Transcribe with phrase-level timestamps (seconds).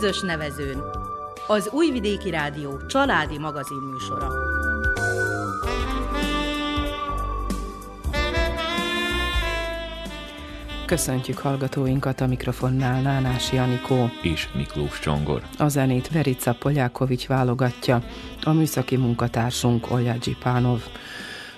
[0.00, 0.82] közös nevezőn.
[1.46, 4.28] Az Újvidéki Rádió családi magazin műsora.
[10.86, 15.42] Köszöntjük hallgatóinkat a mikrofonnál Nánás Janikó és Miklós Csongor.
[15.58, 18.02] A zenét Verica Poljákovics válogatja,
[18.42, 20.82] a műszaki munkatársunk Olja Pánov.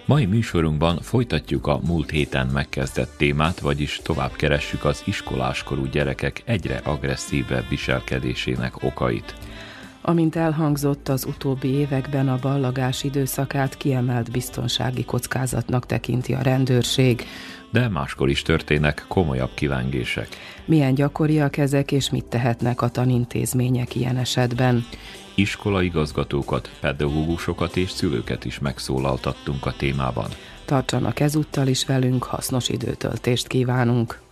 [0.08, 6.76] Mai műsorunkban folytatjuk a múlt héten megkezdett témát, vagyis tovább keressük az iskoláskorú gyerekek egyre
[6.76, 9.34] agresszívebb viselkedésének okait.
[10.02, 17.24] Amint elhangzott, az utóbbi években a ballagás időszakát kiemelt biztonsági kockázatnak tekinti a rendőrség.
[17.70, 20.28] De máskor is történnek komolyabb kivángések.
[20.64, 24.84] Milyen gyakoriak ezek, és mit tehetnek a tanintézmények ilyen esetben?
[25.38, 30.28] Iskolaigazgatókat, pedagógusokat és szülőket is megszólaltattunk a témában.
[30.64, 34.27] Tartsanak ezúttal is velünk, hasznos időtöltést kívánunk!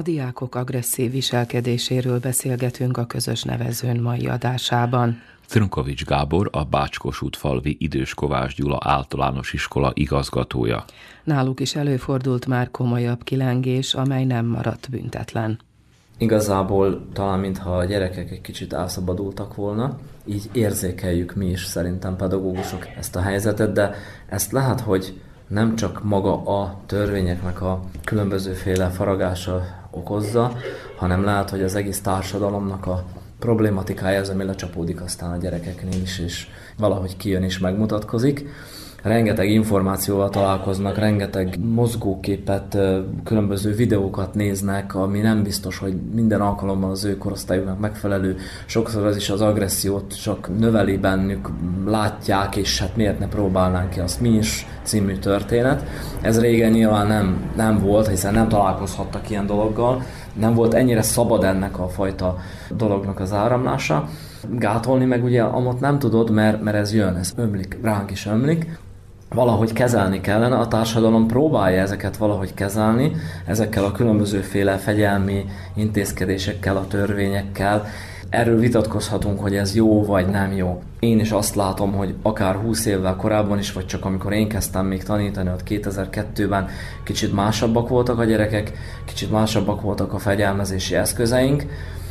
[0.00, 5.22] A diákok agresszív viselkedéséről beszélgetünk a közös nevezőn mai adásában.
[5.48, 10.84] Trunkovics Gábor, a Bácskos falvi Idős Kovács Gyula általános iskola igazgatója.
[11.24, 15.58] Náluk is előfordult már komolyabb kilengés, amely nem maradt büntetlen.
[16.18, 22.86] Igazából talán mintha a gyerekek egy kicsit elszabadultak volna, így érzékeljük mi is szerintem pedagógusok
[22.98, 23.94] ezt a helyzetet, de
[24.28, 25.20] ezt lehet, hogy
[25.50, 30.52] nem csak maga a törvényeknek a különbözőféle faragása okozza,
[30.96, 33.04] hanem lehet, hogy az egész társadalomnak a
[33.38, 38.48] problématikája ez, ami lecsapódik aztán a gyerekeknél is, és valahogy kijön és megmutatkozik
[39.02, 42.78] rengeteg információval találkoznak, rengeteg mozgóképet,
[43.24, 48.36] különböző videókat néznek, ami nem biztos, hogy minden alkalommal az ő korosztályuknak megfelelő.
[48.66, 51.48] Sokszor ez is az agressziót csak növeli bennük,
[51.86, 55.84] látják, és hát miért ne próbálnánk ki azt mi is című történet.
[56.20, 61.44] Ez régen nyilván nem, nem volt, hiszen nem találkozhattak ilyen dologgal, nem volt ennyire szabad
[61.44, 62.36] ennek a fajta
[62.70, 64.08] dolognak az áramlása.
[64.50, 68.78] Gátolni meg ugye amott nem tudod, mert, mert ez jön, ez ömlik, ránk is ömlik
[69.34, 73.12] valahogy kezelni kellene, a társadalom próbálja ezeket valahogy kezelni,
[73.46, 75.44] ezekkel a különbözőféle fegyelmi
[75.74, 77.86] intézkedésekkel, a törvényekkel.
[78.30, 80.82] Erről vitatkozhatunk, hogy ez jó vagy nem jó.
[80.98, 84.86] Én is azt látom, hogy akár 20 évvel korábban is, vagy csak amikor én kezdtem
[84.86, 86.68] még tanítani, ott 2002-ben
[87.04, 88.72] kicsit másabbak voltak a gyerekek,
[89.04, 91.66] kicsit másabbak voltak a fegyelmezési eszközeink,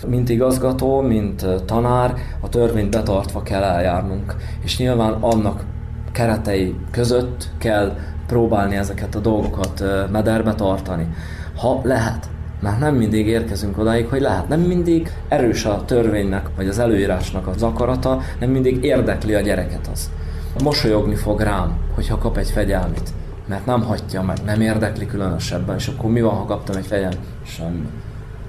[0.08, 4.36] mint igazgató, mint tanár, a törvényt betartva kell eljárnunk.
[4.64, 5.64] És nyilván annak
[6.20, 11.08] keretei között kell próbálni ezeket a dolgokat mederbe tartani.
[11.56, 12.30] Ha lehet,
[12.60, 14.48] mert nem mindig érkezünk odáig, hogy lehet.
[14.48, 19.90] Nem mindig erős a törvénynek, vagy az előírásnak az akarata, nem mindig érdekli a gyereket
[19.92, 20.10] az.
[20.64, 23.10] Mosolyogni fog rám, hogyha kap egy fegyelmit,
[23.48, 27.20] mert nem hagyja meg, nem érdekli különösebben, és akkor mi van, ha kaptam egy fegyelmit?
[27.46, 27.88] Semmi.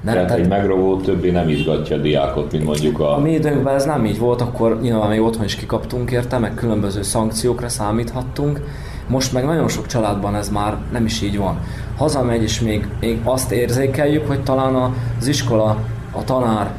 [0.02, 3.17] Nem, tehát, egy megrovó többé nem izgatja a diákot, mint mondjuk a...
[3.17, 6.55] A mi időnkben ez nem így volt, akkor nyilván még otthon is kikaptunk érte, meg
[6.55, 8.61] különböző szankciókra számíthattunk.
[9.08, 11.58] Most meg nagyon sok családban ez már nem is így van.
[11.97, 15.76] Hazamegy, és még, még azt érzékeljük, hogy talán az iskola,
[16.12, 16.73] a tanár,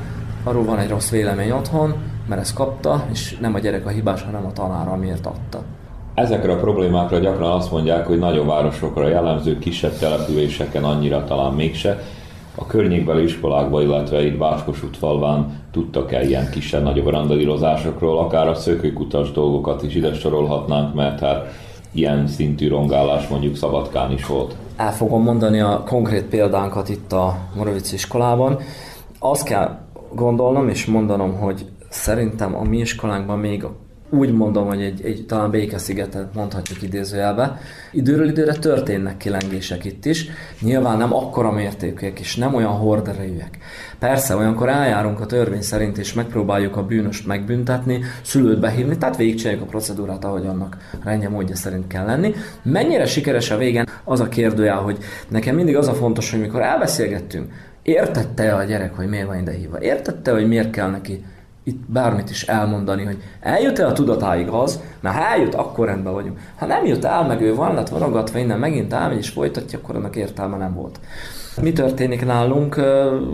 [0.44, 1.94] arról van egy rossz vélemény otthon,
[2.28, 5.62] mert ezt kapta, és nem a gyerek a hibás, hanem a tanár, amiért adta.
[6.14, 12.02] Ezekre a problémákra gyakran azt mondják, hogy nagyobb városokra jellemző kisebb településeken annyira talán mégse,
[12.56, 19.84] a környékbeli iskolákba, illetve itt Bácskos falván tudtak-e ilyen kisebb-nagyobb randalírozásokról, akár a szökőkutas dolgokat
[19.84, 21.48] is ide sorolhatnánk, mert hát
[21.92, 24.56] ilyen szintű rongálás mondjuk Szabadkán is volt.
[24.76, 28.60] El fogom mondani a konkrét példánkat itt a Morovici iskolában.
[29.20, 29.78] Azt kell
[30.14, 33.72] gondolnom és mondanom, hogy szerintem a mi iskolánkban még a
[34.12, 37.60] úgy mondom, hogy egy, egy talán békeszigetet mondhatjuk idézőjelbe.
[37.92, 40.30] Időről időre történnek kilengések itt is,
[40.62, 43.58] nyilván nem akkora mértékűek és nem olyan horderejűek.
[44.00, 49.64] Persze, olyankor eljárunk a törvény szerint, és megpróbáljuk a bűnöst megbüntetni, szülőt behívni, tehát végigcsináljuk
[49.64, 52.34] a procedúrát, ahogy annak rendje módja szerint kell lenni.
[52.64, 54.98] Mennyire sikeres a végen, az a kérdőjel, hogy
[55.28, 59.52] nekem mindig az a fontos, hogy mikor elbeszélgettünk, értette a gyerek, hogy miért van ide
[59.52, 59.82] hívva?
[59.82, 61.24] Értette, hogy miért kell neki
[61.64, 66.40] itt bármit is elmondani, hogy eljut-e a tudatáig az, mert ha eljut, akkor rendben vagyunk.
[66.58, 69.96] Ha nem jut el, meg ő van lett vonogatva, innen megint elmegy és folytatja, akkor
[69.96, 71.00] annak értelme nem volt.
[71.62, 72.82] Mi történik nálunk?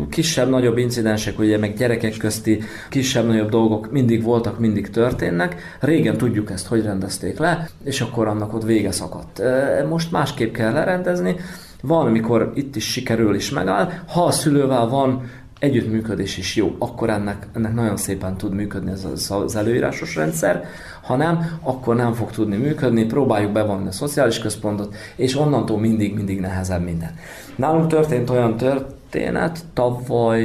[0.09, 5.55] Kisebb-nagyobb incidensek, ugye meg gyerekek közti kisebb-nagyobb dolgok mindig voltak, mindig történnek.
[5.79, 9.41] Régen tudjuk ezt, hogy rendezték le, és akkor annak ott vége szakadt.
[9.89, 11.35] Most másképp kell lerendezni.
[11.81, 13.89] Van, amikor itt is sikerül is megáll.
[14.07, 15.21] Ha a szülővel van
[15.59, 20.65] együttműködés is jó, akkor ennek, ennek nagyon szépen tud működni ez az, az előírásos rendszer,
[21.01, 26.39] ha nem, akkor nem fog tudni működni, próbáljuk bevonni a szociális központot, és onnantól mindig-mindig
[26.39, 27.15] nehezebb minden.
[27.55, 30.43] Nálunk történt olyan történet tavaly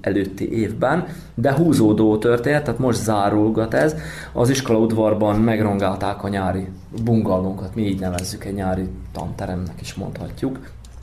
[0.00, 3.96] előtti évben, de húzódó történet, tehát most zárulgat ez.
[4.32, 6.68] Az iskola udvarban megrongálták a nyári
[7.04, 10.58] bungalónkat, mi így nevezzük, egy nyári tanteremnek is mondhatjuk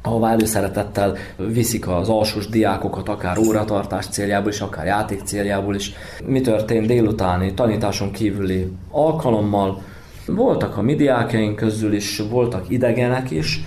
[0.06, 5.94] ahová előszeretettel viszik az alsós diákokat, akár óratartás céljából is, akár játék céljából is.
[6.26, 9.82] Mi történt délutáni tanításon kívüli alkalommal?
[10.26, 13.64] Voltak a mi diákjaink közül is, voltak idegenek is,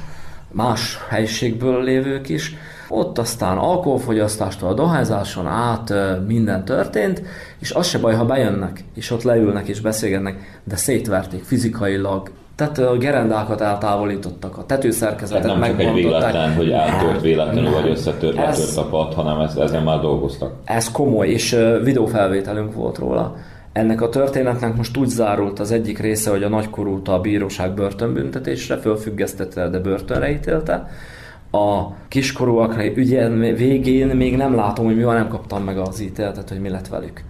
[0.52, 2.54] más helységből lévők is.
[2.88, 5.92] Ott aztán alkoholfogyasztástól a dohányzáson át
[6.26, 7.22] minden történt,
[7.58, 12.78] és az se baj, ha bejönnek, és ott leülnek és beszélgetnek, de szétverték fizikailag, tehát
[12.78, 18.36] a gerendákat eltávolítottak, a tetőszerkezetet Tehát nem csak egy véletlen, hogy eltört véletlenül, vagy összetört,
[18.36, 20.52] ez, a pad, hanem ez, ezen már dolgoztak.
[20.64, 23.36] Ez komoly, és videófelvételünk volt róla.
[23.72, 28.76] Ennek a történetnek most úgy zárult az egyik része, hogy a nagykorúta a bíróság börtönbüntetésre
[28.76, 30.88] fölfüggesztette, de börtönre ítélte.
[31.50, 36.48] a kiskorúakra ügyen végén még nem látom, hogy mi van, nem kaptam meg az ítéletet,
[36.48, 37.22] hogy mi lett velük.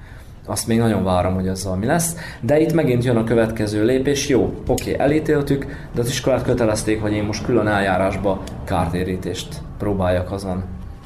[0.49, 2.17] Azt még nagyon várom, hogy azzal mi lesz.
[2.41, 4.29] De itt megint jön a következő lépés.
[4.29, 10.65] Jó, oké, elítéltük, de az iskolát kötelezték, hogy én most külön eljárásba kártérítést próbáljak azon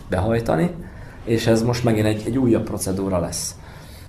[0.09, 0.71] behajtani,
[1.25, 3.55] és ez most megint egy, egy újabb procedúra lesz.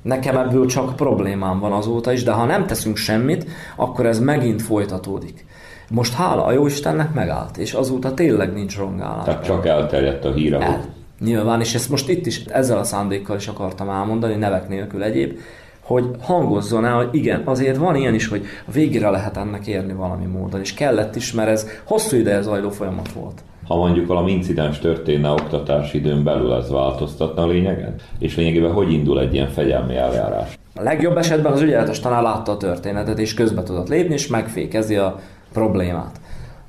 [0.01, 4.61] Nekem ebből csak problémám van azóta is, de ha nem teszünk semmit, akkor ez megint
[4.61, 5.45] folytatódik.
[5.89, 9.23] Most hála a Jóistennek megállt, és azóta tényleg nincs rongálás.
[9.25, 10.59] Tehát csak elterjedt a híre.
[10.59, 10.92] El.
[11.23, 15.39] Nyilván, és ezt most itt is ezzel a szándékkal is akartam elmondani, nevek nélkül egyéb,
[15.81, 19.93] hogy hangozzon el, hogy igen, azért van ilyen is, hogy a végére lehet ennek érni
[19.93, 23.41] valami módon, és kellett is, mert ez hosszú ideje zajló folyamat volt.
[23.67, 27.95] Ha mondjuk valami incidens történne oktatási időn belül, ez változtatna a lényegen?
[28.19, 30.57] És lényegében hogy indul egy ilyen fegyelmi eljárás?
[30.75, 34.95] A legjobb esetben az ügyeletes tanár látta a történetet, és közbe tudott lépni, és megfékezi
[34.95, 35.19] a
[35.53, 36.19] problémát.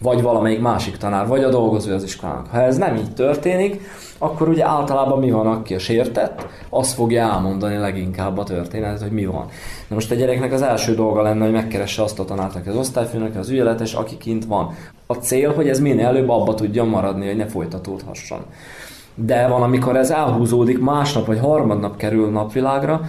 [0.02, 2.46] Vagy valamelyik másik tanár, vagy a dolgozó az iskolának.
[2.46, 3.80] Ha ez nem így történik,
[4.24, 9.10] akkor ugye általában mi van, aki a sértett, az fogja elmondani leginkább a történetet, hogy
[9.10, 9.46] mi van.
[9.88, 12.76] Na most a gyereknek az első dolga lenne, hogy megkeresse azt a tanárt, aki az
[12.76, 14.74] osztályfőnök, az ügyeletes, aki kint van.
[15.06, 18.38] A cél, hogy ez minél előbb abba tudjon maradni, hogy ne folytatódhasson.
[19.14, 23.00] De van, amikor ez elhúzódik, másnap vagy harmadnap kerül napvilágra,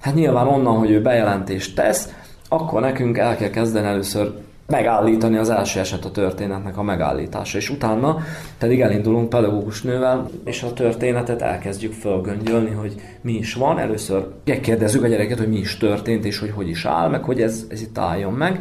[0.00, 2.12] hát nyilván onnan, hogy ő bejelentést tesz,
[2.48, 4.32] akkor nekünk el kell kezdeni először
[4.66, 8.18] megállítani az első eset a történetnek a megállítása, és utána
[8.58, 13.78] pedig elindulunk pedagógus nővel, és a történetet elkezdjük fölgöngyölni, hogy mi is van.
[13.78, 14.26] Először
[14.62, 17.64] kérdezzük a gyereket, hogy mi is történt, és hogy hogy is áll, meg hogy ez,
[17.68, 18.60] ez itt álljon meg.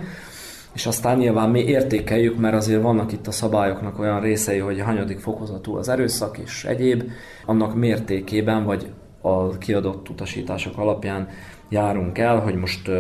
[0.74, 5.20] És aztán nyilván mi értékeljük, mert azért vannak itt a szabályoknak olyan részei, hogy hanyadik
[5.20, 7.04] fokozatú az erőszak és egyéb,
[7.46, 11.28] annak mértékében, vagy a kiadott utasítások alapján
[11.70, 12.92] járunk el, hogy most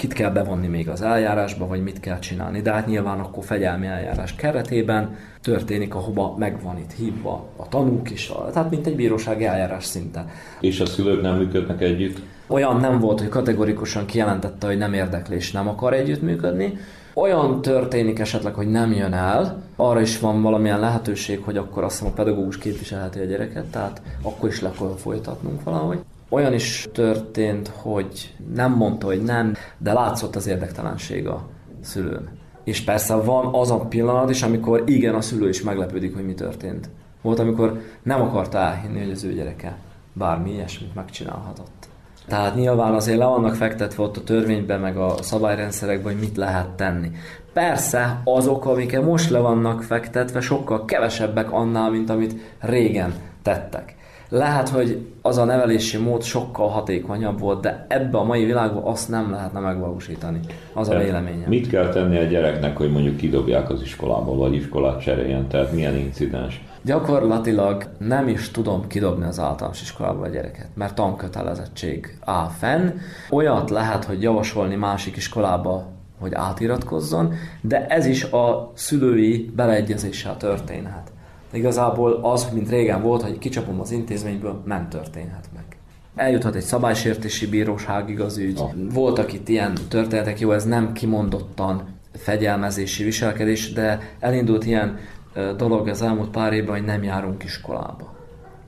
[0.00, 2.60] kit kell bevonni még az eljárásba, vagy mit kell csinálni.
[2.60, 8.32] De hát nyilván akkor fegyelmi eljárás keretében történik, ahova megvan itt hívva a tanúk is,
[8.52, 10.28] tehát mint egy bírósági eljárás szinten.
[10.60, 12.18] És a szülők nem működnek együtt?
[12.46, 16.78] Olyan nem volt, hogy kategorikusan kijelentette, hogy nem érdekli és nem akar együttműködni.
[17.14, 21.98] Olyan történik esetleg, hogy nem jön el, arra is van valamilyen lehetőség, hogy akkor azt
[21.98, 25.98] hiszem a pedagógus képviselheti a gyereket, tehát akkor is le kell folytatnunk valahogy.
[26.32, 31.48] Olyan is történt, hogy nem mondta, hogy nem, de látszott az érdektelenség a
[31.80, 32.28] szülőn.
[32.64, 36.34] És persze van az a pillanat is, amikor igen, a szülő is meglepődik, hogy mi
[36.34, 36.88] történt.
[37.22, 39.76] Volt, amikor nem akarta elhinni, hogy az ő gyereke
[40.12, 41.88] bármi ilyesmit megcsinálhatott.
[42.26, 46.68] Tehát nyilván azért le vannak fektetve ott a törvényben, meg a szabályrendszerekben, hogy mit lehet
[46.68, 47.10] tenni.
[47.52, 53.96] Persze azok, amik most le vannak fektetve, sokkal kevesebbek annál, mint amit régen tettek.
[54.32, 59.08] Lehet, hogy az a nevelési mód sokkal hatékonyabb volt, de ebbe a mai világban azt
[59.08, 60.40] nem lehetne megvalósítani.
[60.72, 61.48] Az a véleményem.
[61.48, 65.48] Mit kell tenni a gyereknek, hogy mondjuk kidobják az iskolából, vagy iskolát cseréljen?
[65.48, 66.64] Tehát milyen incidens?
[66.82, 72.90] Gyakorlatilag nem is tudom kidobni az általános iskolába a gyereket, mert tankötelezettség áll fenn.
[73.30, 75.86] Olyat lehet, hogy javasolni másik iskolába,
[76.20, 81.12] hogy átiratkozzon, de ez is a szülői beleegyezéssel történhet
[81.52, 85.64] igazából az, mint régen volt, hogy kicsapom az intézményből, nem történhet meg.
[86.14, 88.58] Eljuthat egy szabálysértési bíróságig az ügy.
[88.58, 88.70] Ah.
[88.92, 94.98] Voltak itt ilyen történetek, jó, ez nem kimondottan fegyelmezési viselkedés, de elindult ilyen
[95.56, 98.14] dolog az elmúlt pár évben, hogy nem járunk iskolába.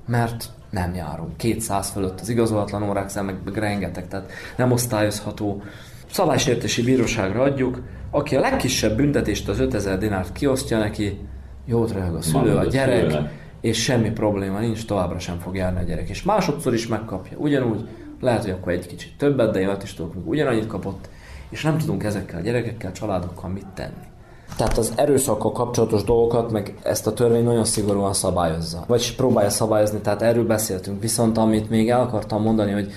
[0.07, 1.37] Mert nem járunk.
[1.37, 5.63] 200 fölött az igazolatlan órák meg, meg rengeteg, tehát nem osztályozható.
[6.11, 11.19] Szabálysértési bíróságra adjuk, aki a legkisebb büntetést, az 5000 dinárt kiosztja neki,
[11.65, 13.33] jót röhög a szülő, a gyerek, szülőnek.
[13.61, 16.09] és semmi probléma nincs, továbbra sem fog járni a gyerek.
[16.09, 17.37] És másodszor is megkapja.
[17.39, 17.89] Ugyanúgy,
[18.21, 21.09] lehet, hogy akkor egy kicsit többet, de én is tudok, ugyanannyit kapott,
[21.51, 24.11] és nem tudunk ezekkel a gyerekekkel, családokkal mit tenni.
[24.57, 28.85] Tehát az erőszakkal kapcsolatos dolgokat, meg ezt a törvény nagyon szigorúan szabályozza.
[28.87, 31.01] Vagy próbálja szabályozni, tehát erről beszéltünk.
[31.01, 32.93] Viszont amit még el akartam mondani, hogy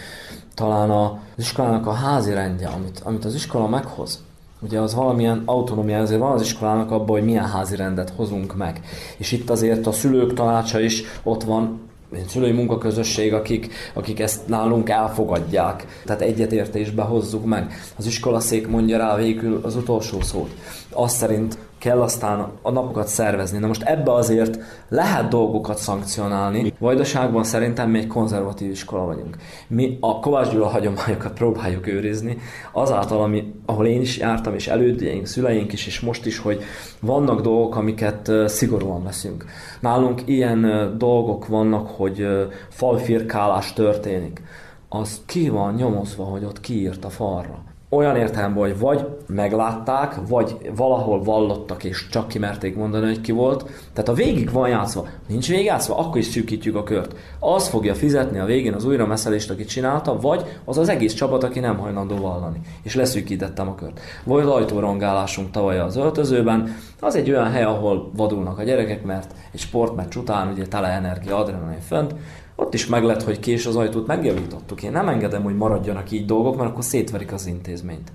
[0.54, 4.24] talán az iskolának a házi rendje, amit, amit az iskola meghoz,
[4.60, 8.82] Ugye az valamilyen autonómia azért van az iskolának abban, hogy milyen házi rendet hozunk meg.
[9.18, 11.80] És itt azért a szülők tanácsa is ott van,
[12.28, 17.74] szülői munkaközösség, akik, akik ezt nálunk elfogadják, tehát egyetértésbe hozzuk meg.
[17.98, 20.50] Az iskolaszék mondja rá végül az utolsó szót.
[20.90, 23.58] Azt szerint kell aztán a napokat szervezni.
[23.58, 26.74] Na most ebbe azért lehet dolgokat szankcionálni.
[26.80, 29.38] Vajdaságban szerintem mi egy konzervatív iskola vagyunk.
[29.68, 32.38] Mi a Kovács Gyula hagyományokat próbáljuk őrizni,
[32.72, 36.64] azáltal, ami, ahol én is jártam, és elődjeink, szüleink is, és most is, hogy
[37.00, 39.46] vannak dolgok, amiket szigorúan veszünk.
[39.80, 42.28] Nálunk ilyen dolgok vannak, hogy
[42.70, 44.42] falfirkálás történik.
[44.90, 47.65] Az ki van nyomozva, hogy ott kiírt a falra
[47.96, 53.70] olyan értelemben, hogy vagy meglátták, vagy valahol vallottak, és csak kimerték mondani, hogy ki volt.
[53.94, 57.16] Tehát a végig van játszva, nincs végigjátszva, akkor is szűkítjük a kört.
[57.40, 61.44] Az fogja fizetni a végén az újra meszelést, aki csinálta, vagy az az egész csapat,
[61.44, 62.60] aki nem hajlandó vallani.
[62.84, 64.00] És leszűkítettem a kört.
[64.24, 69.60] Vagy ajtórongálásunk tavaly az öltözőben, az egy olyan hely, ahol vadulnak a gyerekek, mert egy
[69.60, 72.16] sportmeccs után ugye tele energia, adrenalin fönt,
[72.56, 74.84] ott is meg lett, hogy kés az ajtót megjavítottuk.
[74.84, 78.12] Én nem engedem, hogy maradjanak így dolgok, mert akkor szétverik az intézményt.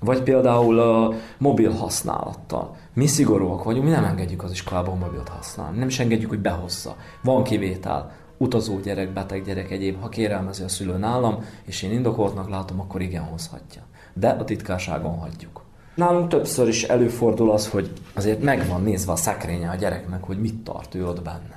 [0.00, 2.76] Vagy például a mobil használattal.
[2.94, 5.78] Mi szigorúak vagyunk, mi nem engedjük az iskolában mobilt használni.
[5.78, 6.96] Nem is engedjük, hogy behozza.
[7.22, 8.12] Van kivétel.
[8.38, 10.00] Utazó gyerek, beteg gyerek, egyéb.
[10.00, 13.82] Ha kérelmezi a szülő nálam, és én indokoltnak látom, akkor igen hozhatja.
[14.14, 15.64] De a titkárságon hagyjuk.
[15.94, 20.62] Nálunk többször is előfordul az, hogy azért megvan nézve a szekrénye a gyereknek, hogy mit
[20.62, 21.55] tart ő ott benne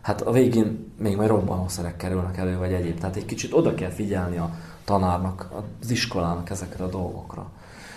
[0.00, 2.98] hát a végén még majd robbanószerek kerülnek elő, vagy egyéb.
[2.98, 4.50] Tehát egy kicsit oda kell figyelni a
[4.84, 5.48] tanárnak,
[5.80, 7.46] az iskolának ezekre a dolgokra.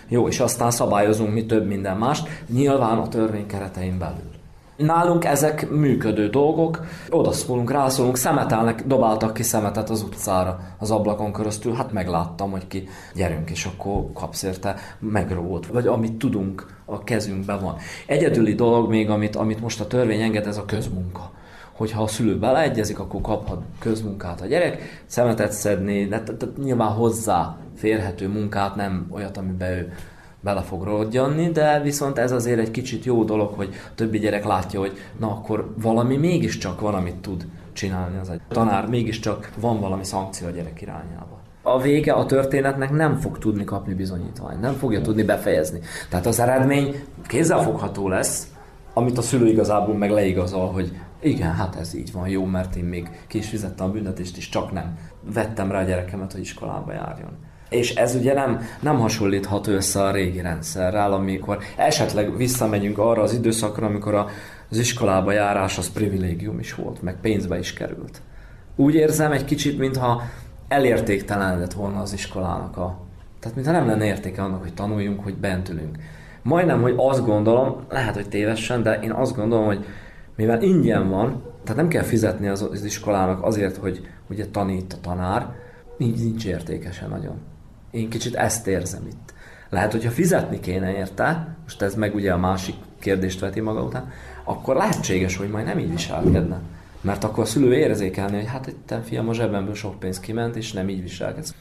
[0.08, 4.32] Jó, és aztán szabályozunk mi több minden mást, nyilván a törvény keretein belül.
[4.76, 11.74] Nálunk ezek működő dolgok, odaszólunk, rászólunk, szemetelnek, dobáltak ki szemetet az utcára, az ablakon köröztül,
[11.74, 17.62] hát megláttam, hogy ki, gyerünk, és akkor kapsz érte megrót, vagy amit tudunk, a kezünkben
[17.62, 17.76] van.
[18.06, 21.32] Egyedüli dolog még, amit, amit most a törvény enged, ez a közmunka
[21.84, 26.92] hogyha a szülő beleegyezik, akkor kaphat közmunkát a gyerek, szemetet szedni, de, de, de nyilván
[26.92, 29.94] hozzá férhető munkát, nem olyat, amiben ő
[30.42, 34.46] bele fog rodjanni, de viszont ez azért egy kicsit jó dolog, hogy a többi gyerek
[34.46, 39.80] látja, hogy na akkor valami mégiscsak van, amit tud csinálni az egy tanár, mégiscsak van
[39.80, 41.40] valami szankció a gyerek irányába.
[41.62, 45.80] A vége a történetnek nem fog tudni kapni bizonyítványt, nem fogja tudni befejezni.
[46.10, 48.48] Tehát az eredmény kézzelfogható lesz,
[48.94, 50.92] amit a szülő igazából meg leigazol, hogy
[51.24, 54.50] igen, hát ez így van, jó, mert én még ki is fizettem a büntetést, és
[54.50, 54.98] csak nem
[55.34, 57.32] vettem rá a gyerekemet, hogy iskolába járjon.
[57.70, 63.34] És ez ugye nem, nem hasonlítható össze a régi rendszerrel, amikor esetleg visszamegyünk arra az
[63.34, 64.28] időszakra, amikor a,
[64.70, 68.22] az iskolába járás az privilégium is volt, meg pénzbe is került.
[68.76, 70.22] Úgy érzem egy kicsit, mintha
[70.68, 72.98] elértéktelenedett volna az iskolának a...
[73.40, 75.98] Tehát mintha nem lenne értéke annak, hogy tanuljunk, hogy bent ülünk.
[76.42, 79.86] Majdnem, hogy azt gondolom, lehet, hogy tévesen, de én azt gondolom, hogy
[80.36, 85.02] mivel ingyen van, tehát nem kell fizetni az, az iskolának azért, hogy ugye tanít a
[85.02, 85.56] tanár,
[85.98, 87.42] nincs, nincs értékesen nagyon.
[87.92, 89.34] Én kicsit ezt érzem itt.
[89.70, 94.12] Lehet, hogyha fizetni kéne érte, most ez meg ugye a másik kérdést veti maga után,
[94.44, 96.62] akkor lehetséges, hogy majd nem így viselkedne.
[97.02, 100.72] Mert akkor a szülő érzékelni, hogy hát itt fiam a zsebemből sok pénz kiment, és
[100.72, 101.54] nem így viselkedsz.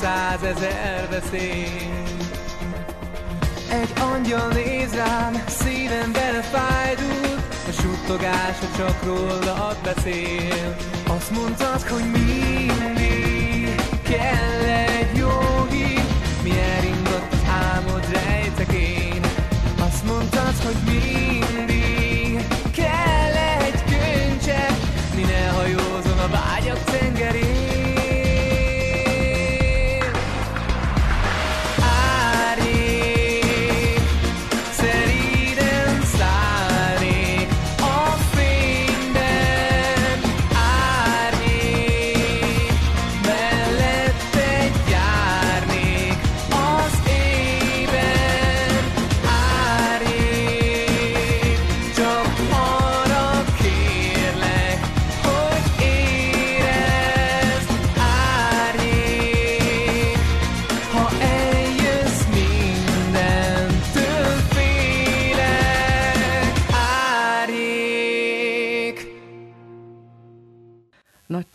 [0.00, 1.90] Százezer veszély.
[3.70, 7.38] Egy angyal néz rám, szívem belefájdul,
[7.68, 10.76] a suttogása csak rólad beszél.
[11.06, 16.04] Azt mondtad, hogy mindig kell egy jó hír,
[16.42, 19.20] milyen ringott az álmod rejtek én.
[19.78, 21.25] Azt mondtad, hogy mindig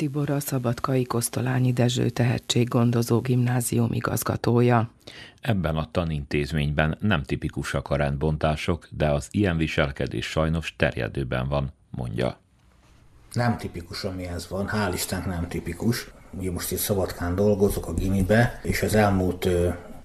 [0.02, 4.90] Tibor a Szabadkai Kosztolányi Dezső Tehetséggondozó Gimnázium igazgatója.
[5.42, 12.38] Ebben a tanintézményben nem tipikusak a rendbontások, de az ilyen viselkedés sajnos terjedőben van, mondja.
[13.34, 16.12] Nem tipikus, ami ez van, hál' Istennek nem tipikus.
[16.32, 19.48] Ugye most itt Szabadkán dolgozok a gimibe, és az elmúlt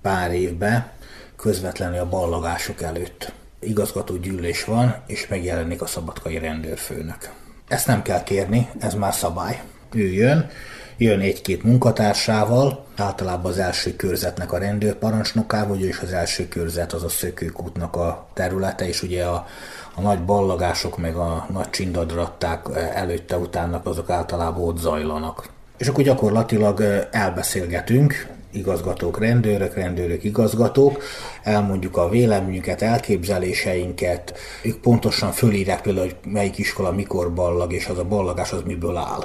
[0.00, 0.90] pár évben
[1.37, 7.32] közvetlenül a ballagások előtt igazgató gyűlés van, és megjelenik a szabadkai rendőrfőnök.
[7.68, 9.62] Ezt nem kell kérni, ez már szabály.
[9.94, 10.51] Ő jön,
[10.96, 17.09] jön egy-két munkatársával, általában az első körzetnek a rendőrparancsnokával, és az első körzet az a
[17.09, 19.46] szökőkútnak a területe, és ugye a,
[19.94, 25.49] a nagy ballagások, meg a nagy csindadratták előtte, utána azok általában ott zajlanak.
[25.77, 31.03] És akkor gyakorlatilag elbeszélgetünk, igazgatók, rendőrök, rendőrök, igazgatók,
[31.42, 37.99] elmondjuk a véleményünket, elképzeléseinket, ők pontosan fölírják például, hogy melyik iskola mikor ballag, és az
[37.99, 39.25] a ballagás az miből áll.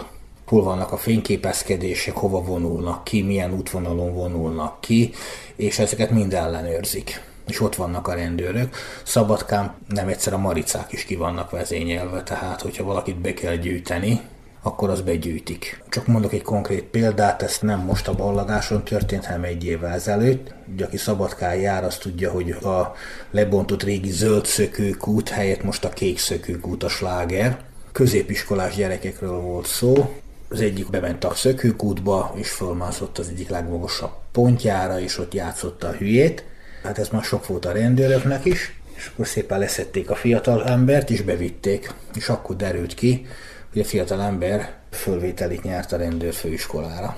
[0.51, 5.13] Hol vannak a fényképezkedések, hova vonulnak ki, milyen útvonalon vonulnak ki,
[5.55, 8.75] és ezeket mind ellenőrzik és ott vannak a rendőrök.
[9.03, 14.21] Szabadkán nem egyszer a maricák is ki vannak vezényelve, tehát hogyha valakit be kell gyűjteni,
[14.61, 15.83] akkor az begyűjtik.
[15.89, 20.53] Csak mondok egy konkrét példát, ezt nem most a ballagáson történt, hanem egy évvel ezelőtt.
[20.73, 22.95] Ugye, aki Szabadkán jár, azt tudja, hogy a
[23.31, 27.59] lebontott régi zöld szökőkút helyett most a kék szökőkút a sláger.
[27.91, 30.09] Középiskolás gyerekekről volt szó,
[30.51, 35.91] az egyik bement a szökőkútba, és fölmászott az egyik legmagasabb pontjára, és ott játszotta a
[35.91, 36.43] hülyét.
[36.83, 41.09] Hát ez már sok volt a rendőröknek is, és akkor szépen leszették a fiatal embert,
[41.09, 41.93] és bevitték.
[42.13, 43.25] És akkor derült ki,
[43.71, 47.17] hogy a fiatal ember fölvételit nyert a rendőrfőiskolára,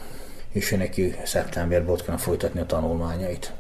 [0.52, 3.54] és ő neki szeptemberben ott kellene folytatni a tanulmányait.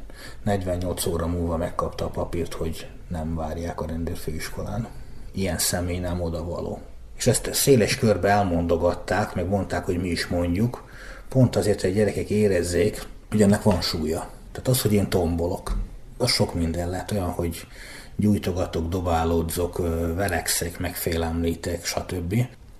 [0.43, 4.87] 48 óra múlva megkapta a papírt, hogy nem várják a rendőrfőiskolán.
[5.31, 6.81] Ilyen személy nem odavaló.
[7.17, 10.89] És ezt széles körbe elmondogatták, meg mondták, hogy mi is mondjuk,
[11.29, 14.29] pont azért, hogy a gyerekek érezzék, hogy ennek van súlya.
[14.51, 15.77] Tehát az, hogy én tombolok,
[16.17, 17.67] az sok minden lehet olyan, hogy
[18.15, 19.77] gyújtogatok, dobálódzok,
[20.15, 22.35] verekszek, megfélemlítek, stb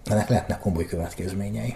[0.06, 1.76] ennek lehetnek komoly következményei.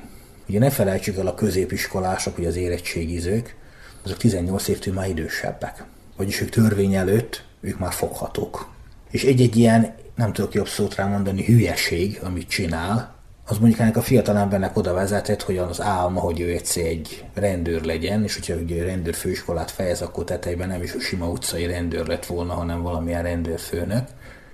[0.50, 3.56] Ugye ne felejtsük el a középiskolások, ugye az érettségizők,
[4.04, 5.84] azok 18 évtől már idősebbek.
[6.16, 8.70] Vagyis ők törvény előtt, ők már foghatók.
[9.12, 13.16] És egy-egy ilyen, nem tudok jobb szót rá mondani, hülyeség, amit csinál,
[13.50, 17.26] az mondjuk ennek a fiatal embernek oda vezetett, hogy az álma, hogy ő egyszer egy
[17.34, 21.66] rendőr legyen, és hogyha ugye rendőr főiskolát fejez, akkor tetejében nem is a sima utcai
[21.66, 24.08] rendőr lett volna, hanem valamilyen rendőrfőnök.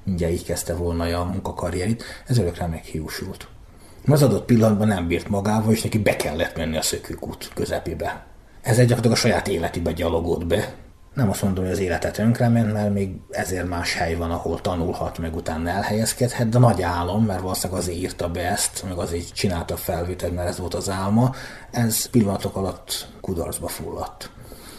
[0.04, 2.04] Mindjárt így kezdte volna a munkakarrierit.
[2.28, 3.48] Ez örökre meghiúsult.
[4.08, 8.26] Az adott pillanatban nem bírt magával, és neki be kellett menni a szökőkút közepébe.
[8.62, 10.74] Ez egy gyakorlatilag a saját életébe gyalogolt be.
[11.14, 15.18] Nem azt mondom, hogy az életet önkrement, mert még ezer más hely van, ahol tanulhat,
[15.18, 19.76] meg utána elhelyezkedhet, de nagy álom, mert valószínűleg azért írta be ezt, meg azért csinálta
[19.78, 21.36] felvételt, mert ez volt az álma,
[21.72, 24.30] ez pillanatok alatt kudarcba fulladt.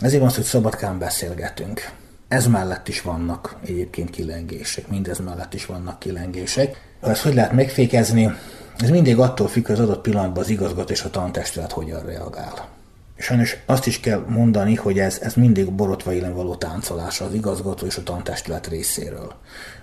[0.01, 1.91] Ezért van az, hogy szabadkán beszélgetünk.
[2.29, 6.95] Ez mellett is vannak egyébként kilengések, mindez mellett is vannak kilengések.
[7.01, 8.33] Ezt hogy lehet megfékezni?
[8.79, 12.69] Ez mindig attól függ, hogy az adott pillanatban az igazgató és a tantestület hogyan reagál.
[13.17, 17.87] Sajnos azt is kell mondani, hogy ez, ez mindig borotva élen való táncolás az igazgató
[17.87, 19.35] és a tantestület részéről.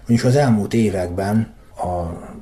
[0.04, 1.54] Ugyanis az elmúlt években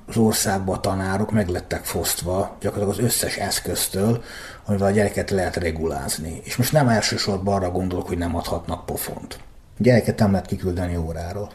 [0.05, 4.23] az országban a tanárok meglettek fosztva gyakorlatilag az összes eszköztől,
[4.65, 6.41] amivel a gyereket lehet regulázni.
[6.43, 9.39] És most nem elsősorban arra gondolok, hogy nem adhatnak pofont.
[9.77, 11.51] A gyereket nem lehet kiküldeni óráról.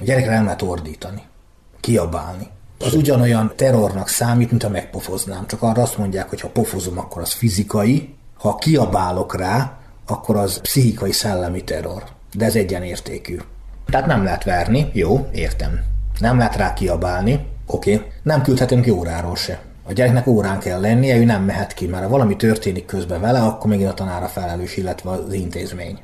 [0.00, 1.22] A gyerekre nem lehet ordítani,
[1.80, 5.46] kiabálni az ugyanolyan terrornak számít, mint ha megpofoznám.
[5.46, 9.72] Csak arra azt mondják, hogy ha pofozom, akkor az fizikai, ha kiabálok rá,
[10.06, 12.02] akkor az pszichikai szellemi terror.
[12.34, 13.38] De ez egyenértékű.
[13.86, 15.80] Tehát nem lehet verni, jó, értem.
[16.18, 18.02] Nem lehet rá kiabálni, oké.
[18.22, 19.60] Nem küldhetem ki óráról se.
[19.84, 23.40] A gyereknek órán kell lennie, ő nem mehet ki, mert ha valami történik közben vele,
[23.40, 25.98] akkor megint a tanára felelős, illetve az intézmény.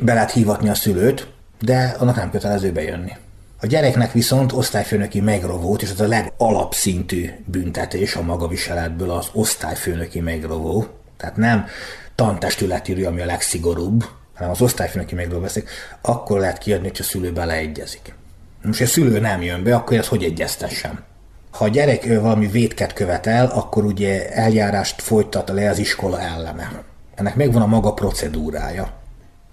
[0.00, 3.12] Be lehet hívatni a szülőt, de annak nem kötelező bejönni.
[3.60, 10.86] A gyereknek viszont osztályfőnöki megrovót, és az a legalapszintű büntetés a magaviseletből az osztályfőnöki megrovó,
[11.20, 11.66] tehát nem
[12.14, 14.04] tantestületi ami a legszigorúbb,
[14.34, 15.68] hanem az osztályfőnöki megrovó veszik,
[16.00, 18.14] akkor lehet kiadni, hogy a szülő beleegyezik.
[18.62, 21.02] Most, a szülő nem jön be, akkor ezt hogy egyeztessem?
[21.50, 26.82] Ha a gyerek valami vétket követel, akkor ugye eljárást folytat le az iskola ellene.
[27.14, 28.92] Ennek megvan a maga procedúrája.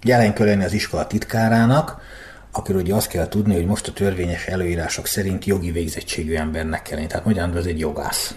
[0.03, 2.01] Jelen kell lenni az iskola titkárának,
[2.51, 6.95] akiről ugye azt kell tudni, hogy most a törvényes előírások szerint jogi végzettségű embernek kell
[6.95, 7.07] lenni.
[7.07, 8.35] Tehát magyarán ez egy jogász.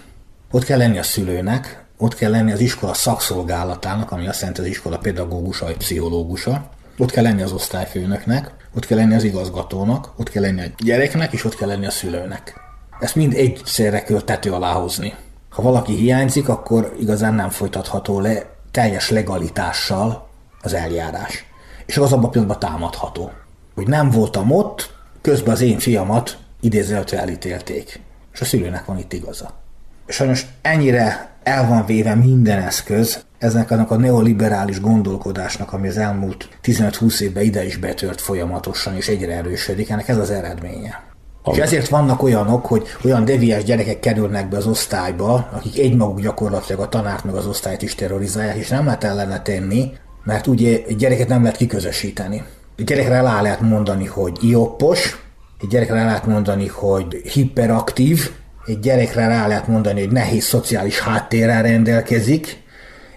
[0.51, 4.67] Ott kell lenni a szülőnek, ott kell lenni az iskola szakszolgálatának, ami azt jelenti az
[4.67, 10.29] iskola pedagógusa vagy pszichológusa, ott kell lenni az osztályfőnöknek, ott kell lenni az igazgatónak, ott
[10.29, 12.59] kell lenni a gyereknek, és ott kell lenni a szülőnek.
[12.99, 15.13] Ezt mind egyszerre kell tető alá hozni.
[15.49, 20.27] Ha valaki hiányzik, akkor igazán nem folytatható le teljes legalitással
[20.61, 21.45] az eljárás.
[21.85, 23.31] És az abban a pillanatban támadható.
[23.75, 28.01] Hogy nem voltam ott, közben az én fiamat idézőjeltől elítélték.
[28.33, 29.59] És a szülőnek van itt igaza.
[30.07, 36.49] Sajnos ennyire el van véve minden eszköz, eznek annak a neoliberális gondolkodásnak, ami az elmúlt
[36.63, 41.03] 15-20 évben ide is betört folyamatosan, és egyre erősödik, ennek ez az eredménye.
[41.43, 41.55] Ami.
[41.55, 46.81] És ezért vannak olyanok, hogy olyan deviás gyerekek kerülnek be az osztályba, akik egymaguk gyakorlatilag
[46.81, 49.91] a tanárt meg az osztályt is terrorizálják, és nem lehet ellene tenni,
[50.23, 52.43] mert ugye egy gyereket nem lehet kiközösíteni.
[52.77, 55.25] Egy gyerekre rá lehet mondani, hogy ioppos,
[55.61, 58.31] egy gyerekre rá lehet mondani, hogy hiperaktív,
[58.71, 62.63] egy gyerekre rá lehet mondani, hogy nehéz szociális háttérrel rendelkezik,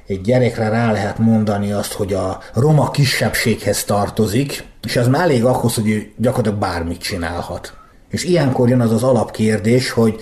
[0.07, 5.45] egy gyerekre rá lehet mondani azt, hogy a roma kisebbséghez tartozik, és ez már elég
[5.45, 7.75] ahhoz, hogy ő gyakorlatilag bármit csinálhat.
[8.11, 10.21] És ilyenkor jön az az alapkérdés, hogy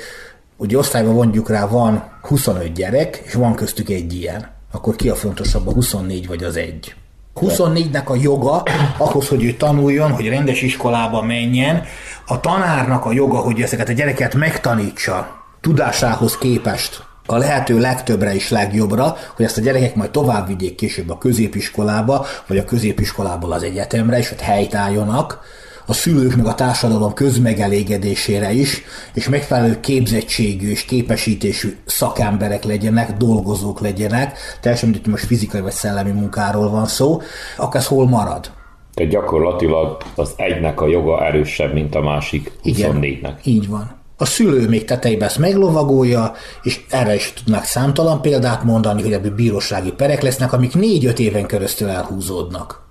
[0.56, 4.50] ugye osztályban mondjuk rá van 25 gyerek, és van köztük egy ilyen.
[4.72, 6.94] Akkor ki a fontosabb, a 24 vagy az egy?
[7.40, 8.62] 24-nek a joga
[8.96, 11.84] ahhoz, hogy ő tanuljon, hogy rendes iskolába menjen,
[12.26, 18.50] a tanárnak a joga, hogy ezeket a gyereket megtanítsa tudásához képest a lehető legtöbbre és
[18.50, 23.62] legjobbra, hogy ezt a gyerekek majd tovább vigyék később a középiskolába, vagy a középiskolából az
[23.62, 25.40] egyetemre, és ott helytálljonak,
[25.86, 28.82] a szülők meg a társadalom közmegelégedésére is,
[29.14, 36.10] és megfelelő képzettségű és képesítésű szakemberek legyenek, dolgozók legyenek, teljesen mindegy, most fizikai vagy szellemi
[36.10, 37.20] munkáról van szó,
[37.56, 38.50] akkor ez hol marad?
[38.94, 43.34] Tehát gyakorlatilag az egynek a joga erősebb, mint a másik 24-nek.
[43.44, 44.00] így van.
[44.16, 49.34] A szülő még tetejében ezt meglovagolja, és erre is tudnak számtalan példát mondani, hogy ebből
[49.34, 52.81] bírósági perek lesznek, amik négy-öt éven keresztül elhúzódnak.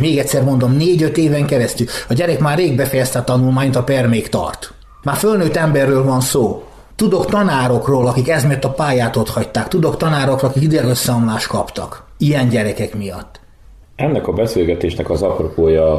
[0.00, 1.86] Még egyszer mondom, négy-öt éven keresztül.
[2.08, 4.72] A gyerek már rég befejezte a tanulmányt, a per még tart.
[5.02, 6.62] Már fölnőtt emberről van szó.
[6.96, 9.68] Tudok tanárokról, akik ezért a pályát ott hagyták.
[9.68, 12.04] Tudok tanárokról, akik idegrösszeomlást kaptak.
[12.18, 13.40] Ilyen gyerekek miatt.
[13.96, 15.92] Ennek a beszélgetésnek az apropója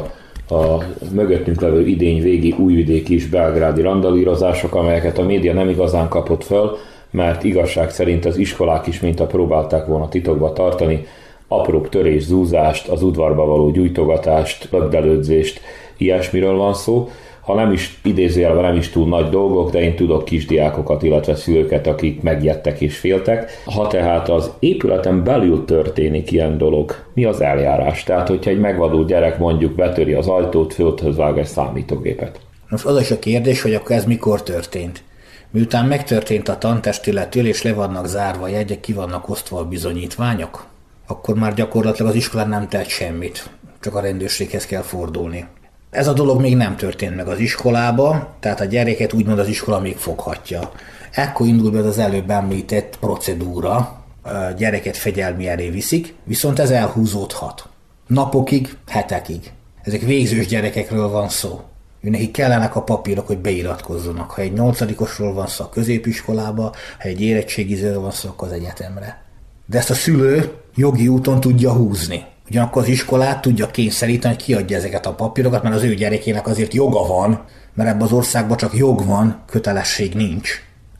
[0.48, 0.82] a
[1.12, 6.76] mögöttünk levő idény végi újvidéki és belgrádi randalírozások, amelyeket a média nem igazán kapott föl,
[7.10, 11.06] mert igazság szerint az iskolák is mint a próbálták volna titokba tartani,
[11.48, 15.60] apróbb törés, zúzást, az udvarba való gyújtogatást, lögdelődzést,
[15.96, 17.08] ilyesmiről van szó.
[17.40, 21.86] Ha nem is idézőjelben nem is túl nagy dolgok, de én tudok kisdiákokat, illetve szülőket,
[21.86, 23.62] akik megjettek és féltek.
[23.64, 28.02] Ha tehát az épületen belül történik ilyen dolog, mi az eljárás?
[28.04, 32.40] Tehát, hogyha egy megvadult gyerek mondjuk betöri az ajtót, földhöz vág egy számítógépet.
[32.68, 35.02] Most az is a kérdés, hogy akkor ez mikor történt.
[35.50, 40.66] Miután megtörtént a tantestületül, és le vannak zárva jegyek, ki vannak osztva a bizonyítványok,
[41.10, 45.46] akkor már gyakorlatilag az iskolán nem tett semmit, csak a rendőrséghez kell fordulni.
[45.90, 49.80] Ez a dolog még nem történt meg az iskolába, tehát a gyereket úgymond az iskola
[49.80, 50.72] még foghatja.
[51.10, 57.68] Ekkor indul be az előbb említett procedúra, a gyereket fegyelmi elé viszik, viszont ez elhúzódhat.
[58.06, 59.52] Napokig, hetekig.
[59.82, 61.60] Ezek végzős gyerekekről van szó.
[62.00, 64.30] Ő neki kellenek a papírok, hogy beiratkozzanak.
[64.30, 66.62] Ha egy nyolcadikosról van szó a középiskolába,
[66.98, 69.22] ha egy érettségizőről van szó, akkor az egyetemre.
[69.66, 72.24] De ezt a szülő jogi úton tudja húzni.
[72.50, 76.74] Ugyanakkor az iskolát tudja kényszeríteni, hogy kiadja ezeket a papírokat, mert az ő gyerekének azért
[76.74, 80.50] joga van, mert ebben az országban csak jog van, kötelesség nincs.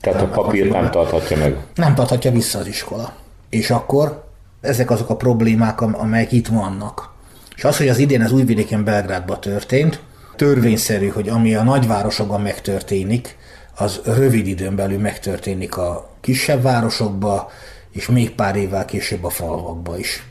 [0.01, 1.57] Tehát a papír nem tarthatja meg.
[1.75, 3.13] Nem tarthatja vissza az iskola.
[3.49, 4.23] És akkor
[4.61, 7.13] ezek azok a problémák, amelyek itt vannak.
[7.55, 10.01] És az, hogy az idén az Újvidéken Belgrádban történt,
[10.35, 13.37] törvényszerű, hogy ami a nagyvárosokban megtörténik,
[13.77, 17.47] az rövid időn belül megtörténik a kisebb városokban,
[17.91, 20.23] és még pár évvel később a falvakba is.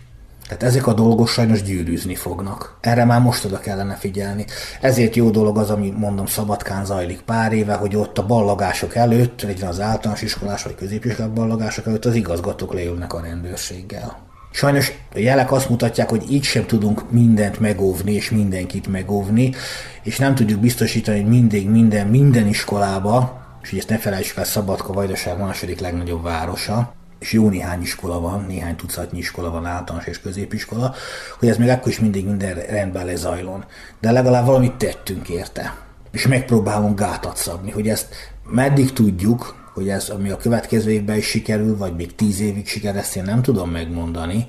[0.48, 2.78] Tehát ezek a dolgok sajnos gyűrűzni fognak.
[2.80, 4.44] Erre már most oda kellene figyelni.
[4.80, 9.42] Ezért jó dolog az, ami mondom Szabadkán zajlik pár éve, hogy ott a ballagások előtt,
[9.42, 14.26] legyen az általános iskolás vagy középiskolás ballagások előtt az igazgatók leülnek a rendőrséggel.
[14.52, 19.54] Sajnos a jelek azt mutatják, hogy így sem tudunk mindent megóvni és mindenkit megóvni,
[20.02, 24.44] és nem tudjuk biztosítani, hogy mindig minden, minden iskolába, és ugye ezt ne felejtsük el,
[24.44, 30.06] Szabadka Vajdaság második legnagyobb városa, és jó néhány iskola van, néhány tucatnyi iskola van, általános
[30.06, 30.94] és középiskola,
[31.38, 33.64] hogy ez még akkor is mindig minden rendben lezajlon.
[34.00, 35.76] De legalább valamit tettünk érte.
[36.10, 38.14] És megpróbálunk gátat szabni, hogy ezt
[38.50, 42.98] meddig tudjuk, hogy ez, ami a következő évben is sikerül, vagy még tíz évig sikerül,
[42.98, 44.46] ezt én nem tudom megmondani,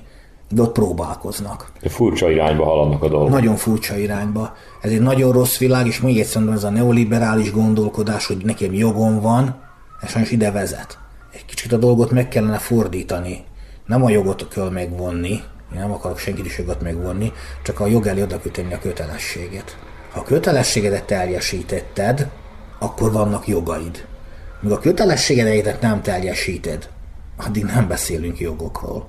[0.50, 1.72] de ott próbálkoznak.
[1.82, 3.30] Furcsa irányba haladnak a dolgok.
[3.30, 4.56] Nagyon furcsa irányba.
[4.80, 8.74] Ez egy nagyon rossz világ, és még egyszer mondom, ez a neoliberális gondolkodás, hogy nekem
[8.74, 9.56] jogom van,
[10.00, 10.98] ez sajnos ide vezet
[11.60, 13.44] kicsit a dolgot meg kellene fordítani.
[13.86, 15.30] Nem a jogot kell megvonni,
[15.74, 19.76] én nem akarok senkit is jogot megvonni, csak a jog elé oda a kötelességet.
[20.10, 22.28] Ha a kötelességedet teljesítetted,
[22.78, 24.06] akkor vannak jogaid.
[24.60, 26.88] Míg a kötelességedeidet nem teljesíted,
[27.36, 29.06] addig nem beszélünk jogokról.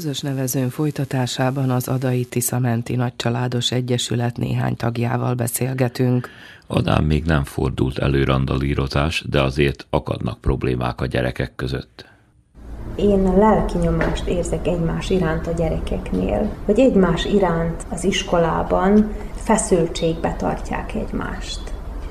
[0.00, 6.28] Közös nevezőn folytatásában az Adai Tiszamenti Nagycsaládos Egyesület néhány tagjával beszélgetünk.
[6.66, 12.04] Adán még nem fordult elő randalírozás, de azért akadnak problémák a gyerekek között.
[12.96, 20.94] Én lelki nyomást érzek egymás iránt a gyerekeknél, hogy egymás iránt az iskolában feszültségbe tartják
[20.94, 21.60] egymást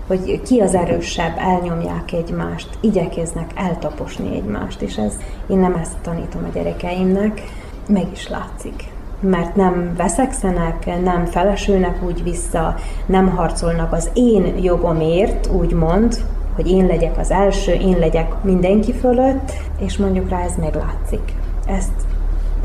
[0.08, 5.14] hogy ki az erősebb, elnyomják egymást, igyekeznek eltaposni egymást, és ez,
[5.50, 7.42] én nem ezt tanítom a gyerekeimnek,
[7.90, 8.84] meg is látszik.
[9.20, 12.76] Mert nem veszekszenek, nem felesülnek úgy vissza,
[13.06, 16.18] nem harcolnak az én jogomért, úgymond,
[16.56, 21.34] hogy én legyek az első, én legyek mindenki fölött, és mondjuk rá ez meglátszik.
[21.66, 21.94] Ezt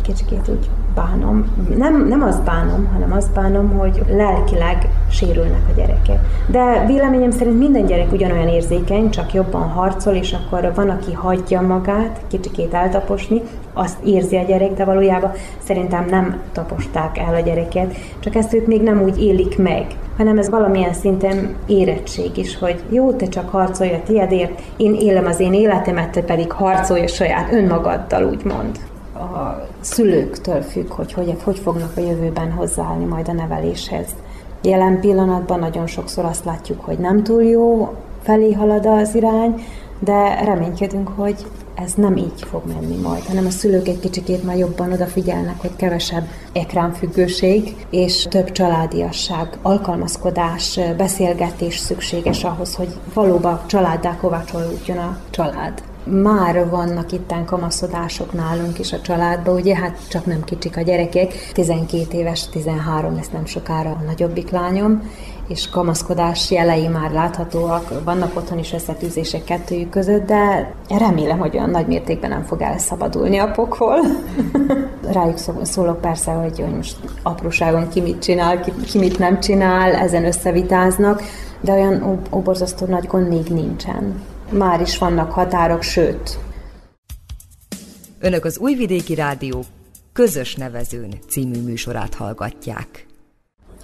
[0.02, 1.44] kicsikét úgy bánom.
[1.76, 6.18] Nem, nem azt bánom, hanem azt bánom, hogy lelkileg sérülnek a gyerekek.
[6.46, 11.60] De véleményem szerint minden gyerek ugyanolyan érzékeny, csak jobban harcol, és akkor van, aki hagyja
[11.60, 13.42] magát kicsikét eltaposni,
[13.72, 18.66] azt érzi a gyerek, de valójában szerintem nem taposták el a gyereket, csak ezt ők
[18.66, 19.86] még nem úgy élik meg,
[20.16, 25.26] hanem ez valamilyen szinten érettség is, hogy jó, te csak harcolj a tiédért, én élem
[25.26, 28.78] az én életemet, te pedig harcolj a saját önmagaddal, úgymond
[29.14, 34.06] a szülőktől függ, hogy, hogy hogy fognak a jövőben hozzáállni majd a neveléshez.
[34.62, 39.64] Jelen pillanatban nagyon sokszor azt látjuk, hogy nem túl jó, felé halad az irány,
[39.98, 44.56] de reménykedünk, hogy ez nem így fog menni majd, hanem a szülők egy kicsikét már
[44.56, 54.16] jobban odafigyelnek, hogy kevesebb ekránfüggőség és több családiasság, alkalmazkodás, beszélgetés szükséges ahhoz, hogy valóban családdá
[54.16, 55.82] kovácsolódjon a család.
[56.04, 61.32] Már vannak itten kamaszodások nálunk is a családban, ugye, hát csak nem kicsik a gyerekek.
[61.52, 65.10] 12 éves, 13 lesz nem sokára a nagyobbik lányom,
[65.48, 71.70] és kamaszkodás jelei már láthatóak, vannak otthon is összetűzések kettőjük között, de remélem, hogy olyan
[71.70, 74.00] nagy mértékben nem fog elszabadulni a pokol.
[75.12, 79.92] Rájuk szólok persze, hogy, hogy most apróságon ki mit csinál, ki, ki mit nem csinál,
[79.94, 81.22] ezen összevitáznak,
[81.60, 84.22] de olyan óborzasztó nagy gond még nincsen.
[84.50, 86.38] Már is vannak határok, sőt.
[88.20, 89.64] Önök az Újvidéki Rádió
[90.12, 93.06] közös nevezőn című műsorát hallgatják.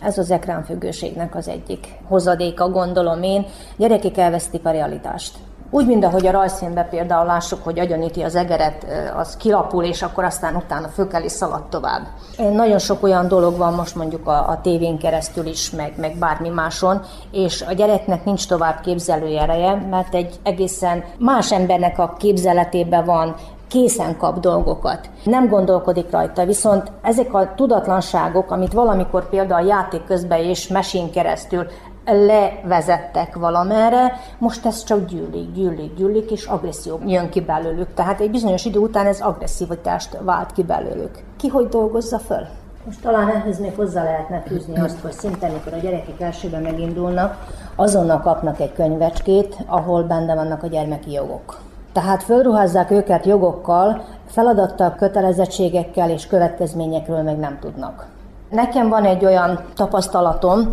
[0.01, 3.47] Ez az ekránfüggőségnek az egyik hozadéka, gondolom én.
[3.77, 5.39] Gyerekek elvesztik a realitást.
[5.71, 10.25] Úgy, mint ahogy a rajzfilmben például lássuk, hogy agyoníti az egeret, az kilapul, és akkor
[10.25, 12.07] aztán utána föl kell szalad tovább.
[12.53, 16.49] Nagyon sok olyan dolog van most mondjuk a, a tévén keresztül is, meg, meg bármi
[16.49, 17.01] máson,
[17.31, 23.35] és a gyereknek nincs tovább képzelő ereje, mert egy egészen más embernek a képzeletében van,
[23.69, 25.11] készen kap dolgokat.
[25.25, 31.11] Nem gondolkodik rajta, viszont ezek a tudatlanságok, amit valamikor például a játék közben és mesén
[31.11, 31.67] keresztül
[32.05, 37.95] levezettek valamerre, most ez csak gyűlik, gyűlik, gyűlik, és agresszió jön ki belőlük.
[37.95, 41.23] Tehát egy bizonyos idő után ez agresszivitást vált ki belőlük.
[41.37, 42.47] Ki hogy dolgozza föl?
[42.85, 47.47] Most talán ehhez még hozzá lehetne fűzni azt, hogy szinte amikor a gyerekek elsőben megindulnak,
[47.77, 51.59] azonnal kapnak egy könyvecskét, ahol benne vannak a gyermeki jogok.
[51.93, 58.07] Tehát fölruházzák őket jogokkal, feladattal, kötelezettségekkel és következményekről meg nem tudnak.
[58.51, 60.69] Nekem van egy olyan tapasztalatom,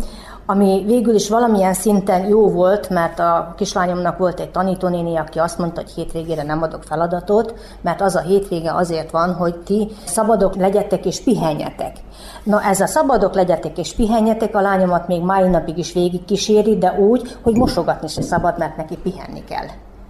[0.50, 5.58] ami végül is valamilyen szinten jó volt, mert a kislányomnak volt egy tanítónéni, aki azt
[5.58, 10.56] mondta, hogy hétvégére nem adok feladatot, mert az a hétvége azért van, hogy ti szabadok
[10.56, 11.96] legyetek és pihenjetek.
[12.42, 16.78] Na ez a szabadok legyetek és pihenjetek, a lányomat még mai napig is végig kíséri,
[16.78, 19.66] de úgy, hogy mosogatni se szabad, mert neki pihenni kell.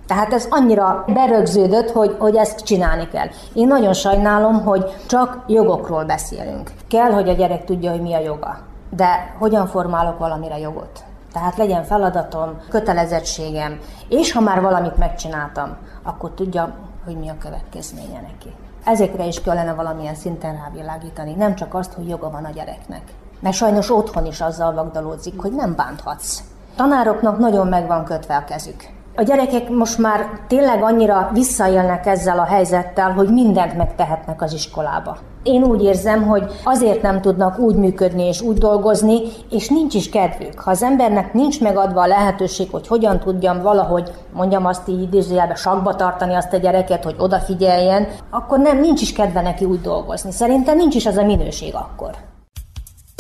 [0.07, 3.27] Tehát ez annyira berögződött, hogy, hogy ezt csinálni kell.
[3.53, 6.71] Én nagyon sajnálom, hogy csak jogokról beszélünk.
[6.89, 11.05] Kell, hogy a gyerek tudja, hogy mi a joga de hogyan formálok valamire jogot?
[11.33, 13.79] Tehát legyen feladatom, kötelezettségem,
[14.09, 16.75] és ha már valamit megcsináltam, akkor tudja,
[17.05, 18.55] hogy mi a következménye neki.
[18.85, 23.03] Ezekre is kellene valamilyen szinten rávilágítani, nem csak azt, hogy joga van a gyereknek.
[23.41, 26.43] Mert sajnos otthon is azzal vagdalódzik, hogy nem bánthatsz.
[26.77, 28.98] Tanároknak nagyon meg van kötve a kezük.
[29.19, 35.19] A gyerekek most már tényleg annyira visszaélnek ezzel a helyzettel, hogy mindent megtehetnek az iskolába.
[35.43, 40.09] Én úgy érzem, hogy azért nem tudnak úgy működni és úgy dolgozni, és nincs is
[40.09, 40.61] kedvük.
[40.61, 45.55] Ha az embernek nincs megadva a lehetőség, hogy hogyan tudjam valahogy, mondjam azt így idézőjelbe,
[45.55, 50.33] sakba tartani azt a gyereket, hogy odafigyeljen, akkor nem, nincs is kedve neki úgy dolgozni.
[50.33, 52.11] Szerintem nincs is az a minőség akkor.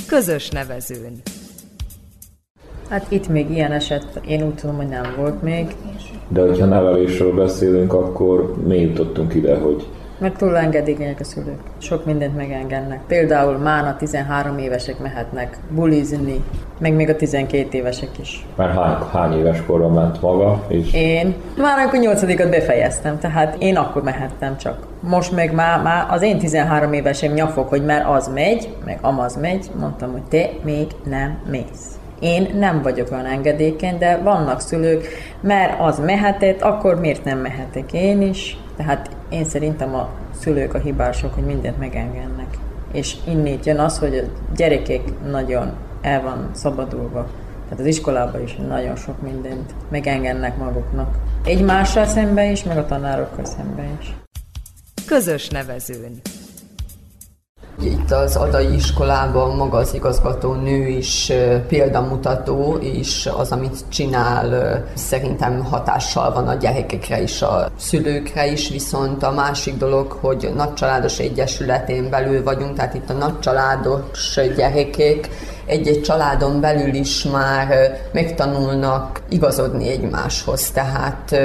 [0.07, 1.23] Közös nevezőn.
[2.89, 5.75] Hát itt még ilyen eset, én úgy tudom, hogy nem volt még.
[6.29, 9.87] De hogyha nevelésről beszélünk, akkor mi jutottunk ide, hogy
[10.19, 11.61] meg túl engedékenyek a szülők.
[11.79, 13.01] Sok mindent megengednek.
[13.07, 16.45] Például mána 13 évesek mehetnek bulizni,
[16.79, 18.47] meg még a 12 évesek is.
[18.57, 20.65] Már hány, hány éves korban ment maga?
[20.69, 20.93] És...
[20.93, 24.87] Én már akkor 8 befejeztem, tehát én akkor mehettem csak.
[25.01, 29.37] Most meg már, már az én 13 évesem nyafok, hogy mert az megy, meg amaz
[29.41, 31.98] megy, mondtam, hogy te még nem mész.
[32.21, 35.07] Én nem vagyok olyan engedékeny, de vannak szülők,
[35.41, 38.59] mert az mehetett, akkor miért nem mehetek én is?
[38.77, 40.09] Tehát én szerintem a
[40.41, 42.59] szülők a hibások, hogy mindent megengednek.
[42.93, 47.27] És innét jön az, hogy a gyerekek nagyon el van szabadulva.
[47.65, 51.17] Tehát az iskolában is nagyon sok mindent megengednek maguknak.
[51.45, 54.15] Egymással szemben is, meg a tanárokkal szemben is.
[55.07, 56.21] Közös nevezőn.
[57.83, 61.33] Itt az adai iskolában maga az igazgató nő is
[61.69, 69.23] példamutató, és az, amit csinál, szerintem hatással van a gyerekekre is, a szülőkre is, viszont
[69.23, 75.29] a másik dolog, hogy nagycsaládos egyesületén belül vagyunk, tehát itt a nagycsaládos gyerekek
[75.69, 80.71] egy-egy családon belül is már megtanulnak igazodni egymáshoz.
[80.71, 81.37] Tehát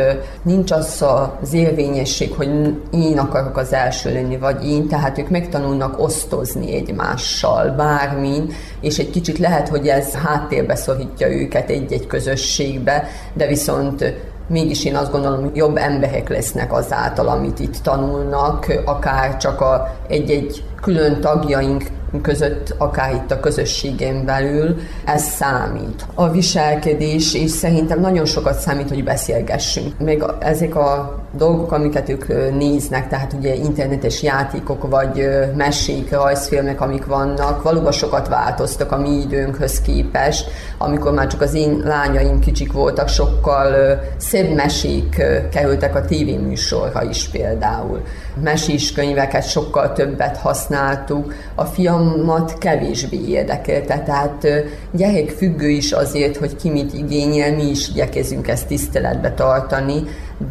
[0.43, 1.05] nincs az
[1.41, 2.49] az érvényesség, hogy
[2.91, 9.09] én akarok az első lenni, vagy én, tehát ők megtanulnak osztozni egymással bármin, és egy
[9.09, 14.13] kicsit lehet, hogy ez háttérbe szorítja őket egy-egy közösségbe, de viszont
[14.47, 20.63] mégis én azt gondolom, jobb emberek lesznek azáltal, amit itt tanulnak, akár csak a egy-egy
[20.82, 21.84] külön tagjaink
[22.22, 26.05] között, akár itt a közösségén belül, ez számít.
[26.14, 29.99] A viselkedés, és szerintem nagyon sokat számít, hogy beszélgessünk.
[29.99, 32.27] Még ezek a dolgok, amiket ők
[32.57, 39.09] néznek, tehát ugye internetes játékok, vagy mesék, rajzfilmek, amik vannak, valóban sokat változtak a mi
[39.09, 40.49] időnkhöz képest.
[40.77, 45.21] Amikor már csak az én lányaim kicsik voltak, sokkal szebb mesék
[45.51, 48.01] kerültek a tévéműsorra is például.
[48.43, 54.47] Mesés könyveket sokkal többet használtuk, a fiamat kevésbé érdekelte, tehát
[54.91, 60.03] gyerek függő is azért, hogy ki mit igényel, mi is igyekezünk ezt tiszteletbe tartani,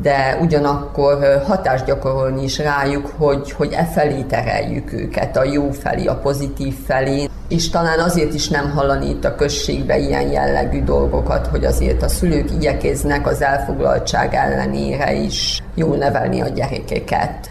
[0.02, 6.06] de ugyanakkor hatást gyakorolni is rájuk, hogy, hogy e felé tereljük őket, a jó felé,
[6.06, 11.46] a pozitív felé, és talán azért is nem hallani itt a községbe ilyen jellegű dolgokat,
[11.46, 17.50] hogy azért a szülők igyekeznek az elfoglaltság ellenére is jól nevelni a gyerekeket.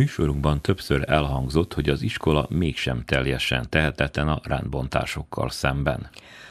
[0.00, 6.08] Műsorunkban többször elhangzott, hogy az iskola mégsem teljesen tehetetlen a rendbontásokkal szemben.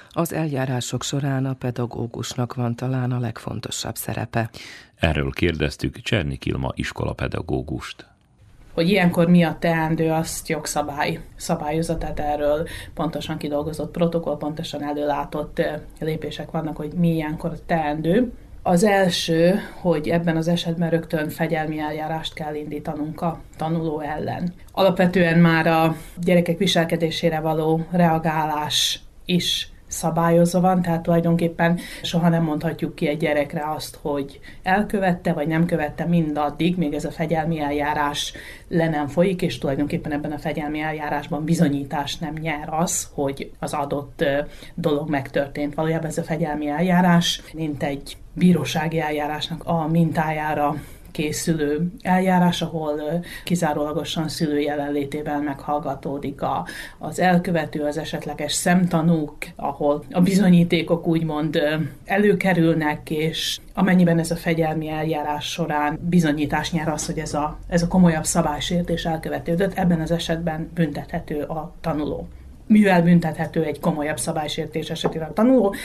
[0.09, 4.49] Az eljárások során a pedagógusnak van talán a legfontosabb szerepe.
[4.95, 8.05] Erről kérdeztük Cserni Kilma iskolapedagógust.
[8.73, 15.61] Hogy ilyenkor mi a teendő, azt jogszabály szabályozza, tehát erről pontosan kidolgozott protokoll, pontosan előlátott
[15.99, 18.31] lépések vannak, hogy mi ilyenkor a teendő
[18.69, 24.53] Az első, hogy ebben az esetben rögtön fegyelmi eljárást kell indítanunk a tanuló ellen.
[24.71, 32.95] Alapvetően már a gyerekek viselkedésére való reagálás is szabályozva van, tehát tulajdonképpen soha nem mondhatjuk
[32.95, 38.33] ki egy gyerekre azt, hogy elkövette vagy nem követte mindaddig, még ez a fegyelmi eljárás
[38.67, 43.73] le nem folyik, és tulajdonképpen ebben a fegyelmi eljárásban bizonyítás nem nyer az, hogy az
[43.73, 44.23] adott
[44.75, 45.75] dolog megtörtént.
[45.75, 50.75] Valójában ez a fegyelmi eljárás, mint egy bírósági eljárásnak a mintájára
[51.11, 56.65] készülő eljárás, ahol kizárólagosan szülő jelenlétében meghallgatódik a,
[56.97, 61.59] az elkövető, az esetleges szemtanúk, ahol a bizonyítékok úgymond
[62.05, 67.81] előkerülnek, és amennyiben ez a fegyelmi eljárás során bizonyítás nyer az, hogy ez a, ez
[67.81, 72.27] a komolyabb szabálysértés elkövetődött, ebben az esetben büntethető a tanuló
[72.69, 75.75] mivel büntethető egy komolyabb szabálysértés esetén a tanuló.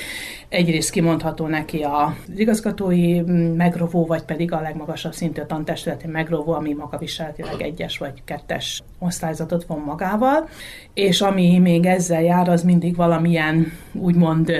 [0.48, 3.20] Egyrészt kimondható neki az igazgatói
[3.56, 9.64] megrovó, vagy pedig a legmagasabb szintű tantestületi megrovó, ami maga viseletileg egyes vagy kettes osztályzatot
[9.64, 10.48] von magával,
[10.94, 14.52] és ami még ezzel jár, az mindig valamilyen úgymond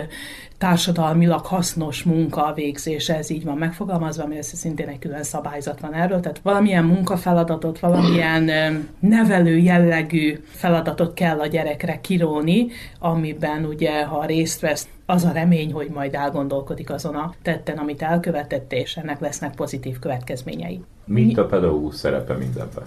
[0.59, 6.21] társadalmilag hasznos munka végzése, ez így van megfogalmazva, ami szintén egy külön szabályzat van erről,
[6.21, 8.51] tehát valamilyen munkafeladatot, valamilyen
[8.99, 12.67] nevelő jellegű feladatot kell a gyerekre kiróni,
[12.99, 18.03] amiben ugye, ha részt vesz, az a remény, hogy majd elgondolkodik azon a tetten, amit
[18.03, 20.81] elkövetett, és ennek lesznek pozitív következményei.
[21.05, 22.85] Mint a pedagógus szerepe mindenben?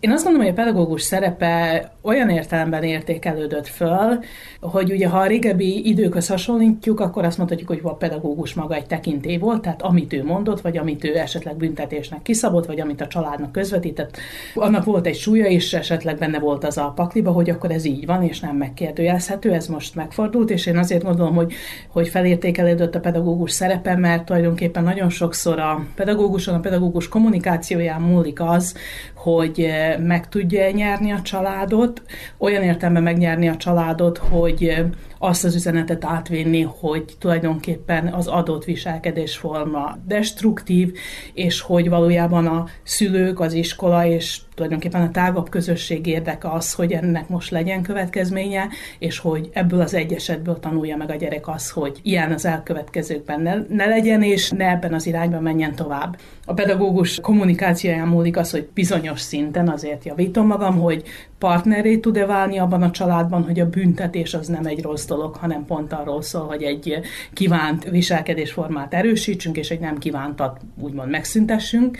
[0.00, 4.18] Én azt mondom, hogy a pedagógus szerepe olyan értelemben értékelődött föl,
[4.60, 8.86] hogy ugye ha a régebbi időkhöz hasonlítjuk, akkor azt mondhatjuk, hogy a pedagógus maga egy
[8.86, 13.06] tekintély volt, tehát amit ő mondott, vagy amit ő esetleg büntetésnek kiszabott, vagy amit a
[13.06, 14.16] családnak közvetített,
[14.54, 18.06] annak volt egy súlya, és esetleg benne volt az a pakliba, hogy akkor ez így
[18.06, 21.52] van, és nem megkérdőjelezhető, ez most megfordult, és én azért gondolom, hogy,
[21.88, 28.40] hogy felértékelődött a pedagógus szerepe, mert tulajdonképpen nagyon sokszor a pedagóguson, a pedagógus kommunikációján múlik
[28.40, 28.74] az,
[29.14, 29.66] hogy
[29.96, 32.02] meg tudja nyerni a családot,
[32.38, 34.84] olyan értelemben megnyerni a családot, hogy
[35.18, 40.98] azt az üzenetet átvinni, hogy tulajdonképpen az adott viselkedésforma destruktív,
[41.34, 46.92] és hogy valójában a szülők, az iskola és tulajdonképpen a tágabb közösség érdeke az, hogy
[46.92, 51.70] ennek most legyen következménye, és hogy ebből az egy esetből tanulja meg a gyerek az,
[51.70, 56.18] hogy ilyen az elkövetkezőkben ne, ne legyen, és ne ebben az irányban menjen tovább.
[56.44, 61.02] A pedagógus kommunikációján múlik az, hogy bizonyos szinten azért javítom magam, hogy
[61.38, 65.64] partneré tud-e válni abban a családban, hogy a büntetés az nem egy rossz dolog, hanem
[65.64, 66.98] pont arról szól, hogy egy
[67.32, 71.98] kívánt viselkedésformát erősítsünk, és egy nem kívántat úgymond megszüntessünk,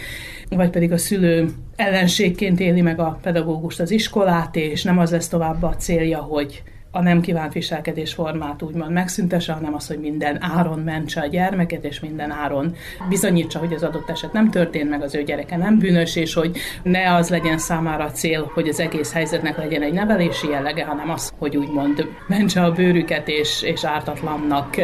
[0.51, 5.29] vagy pedig a szülő ellenségként éli meg a pedagógust az iskolát, és nem az lesz
[5.29, 10.79] tovább a célja, hogy a nem kívánt viselkedésformát úgymond megszüntesse, hanem az, hogy minden áron
[10.79, 12.75] mentse a gyermeket, és minden áron
[13.09, 16.59] bizonyítsa, hogy az adott eset nem történt meg, az ő gyereke nem bűnös, és hogy
[16.83, 21.11] ne az legyen számára a cél, hogy az egész helyzetnek legyen egy nevelési jellege, hanem
[21.11, 24.77] az, hogy úgymond mentse a bőrüket, és, és ártatlannak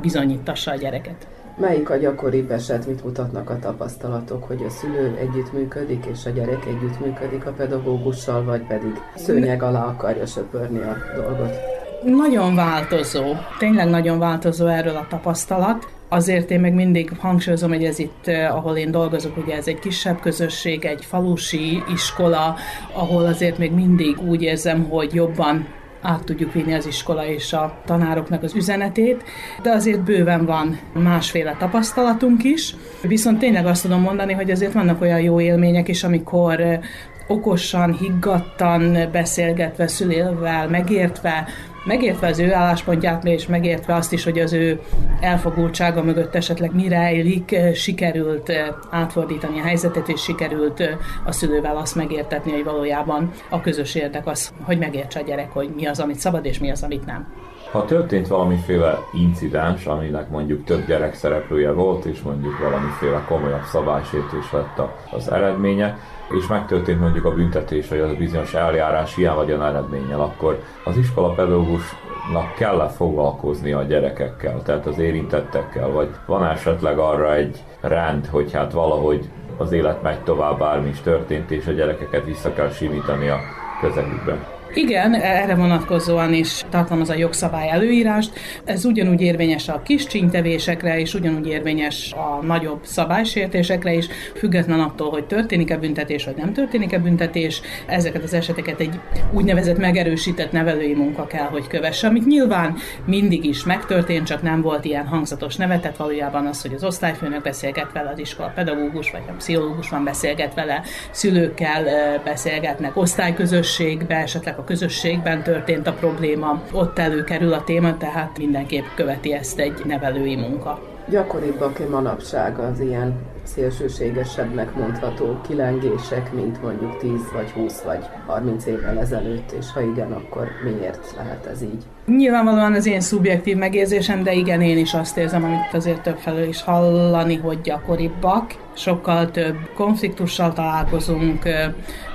[0.00, 1.39] bizonyítassa a gyereket.
[1.60, 6.66] Melyik a gyakoribb eset, mit mutatnak a tapasztalatok, hogy a szülő együttműködik, és a gyerek
[6.66, 11.56] együttműködik a pedagógussal, vagy pedig szőnyeg alá akarja söpörni a dolgot?
[12.04, 15.88] Nagyon változó, tényleg nagyon változó erről a tapasztalat.
[16.08, 19.78] Azért én meg mindig hangsúlyozom, hogy ez itt, eh, ahol én dolgozok, ugye ez egy
[19.78, 22.56] kisebb közösség, egy falusi iskola,
[22.92, 25.66] ahol azért még mindig úgy érzem, hogy jobban
[26.02, 29.24] át tudjuk vinni az iskola és a tanároknak az üzenetét,
[29.62, 32.74] de azért bőven van másféle tapasztalatunk is.
[33.02, 36.80] Viszont tényleg azt tudom mondani, hogy azért vannak olyan jó élmények is, amikor
[37.26, 41.48] okosan, higgadtan beszélgetve szülővel, megértve,
[41.84, 44.80] megértve az ő álláspontját, és megértve azt is, hogy az ő
[45.20, 48.52] elfogultsága mögött esetleg mi rejlik, sikerült
[48.90, 54.52] átfordítani a helyzetet, és sikerült a szülővel azt megértetni, hogy valójában a közös érdek az,
[54.62, 57.32] hogy megértse a gyerek, hogy mi az, amit szabad, és mi az, amit nem.
[57.70, 64.52] Ha történt valamiféle incidens, aminek mondjuk több gyerek szereplője volt, és mondjuk valamiféle komolyabb szabálysértés
[64.52, 65.98] lett az eredménye,
[66.30, 70.62] és megtörtént mondjuk a büntetés, vagy az a bizonyos eljárás ilyen vagy olyan eredménnyel, akkor
[70.84, 77.34] az iskola pedagógusnak kell -e foglalkozni a gyerekekkel, tehát az érintettekkel, vagy van esetleg arra
[77.34, 82.24] egy rend, hogy hát valahogy az élet megy tovább, bármi is történt, és a gyerekeket
[82.24, 83.38] vissza kell simítani a
[83.80, 84.59] közegükbe.
[84.74, 88.38] Igen, erre vonatkozóan is tartalmaz a jogszabály előírást.
[88.64, 95.10] Ez ugyanúgy érvényes a kis csíntevésekre, és ugyanúgy érvényes a nagyobb szabálysértésekre is, független attól,
[95.10, 97.60] hogy történik-e büntetés, vagy nem történik-e büntetés.
[97.86, 99.00] Ezeket az eseteket egy
[99.32, 104.84] úgynevezett megerősített nevelői munka kell, hogy kövesse, amit nyilván mindig is megtörtént, csak nem volt
[104.84, 109.22] ilyen hangzatos neve, tehát valójában az, hogy az osztályfőnök beszélget vele, az iskola pedagógus, vagy
[109.28, 111.84] a pszichológus van beszélget vele, szülőkkel
[112.24, 119.32] beszélgetnek, osztályközösségbe, esetleg a közösségben történt a probléma, ott előkerül a téma, tehát mindenképp követi
[119.32, 120.80] ezt egy nevelői munka.
[121.08, 128.98] Gyakoribbak-e manapság az ilyen szélsőségesebbnek mondható kilengések, mint mondjuk 10 vagy 20 vagy 30 évvel
[128.98, 131.84] ezelőtt, és ha igen, akkor miért lehet ez így?
[132.16, 136.48] Nyilvánvalóan az én szubjektív megérzésem, de igen, én is azt érzem, amit azért több felől
[136.48, 138.54] is hallani, hogy gyakoribbak.
[138.72, 141.42] Sokkal több konfliktussal találkozunk,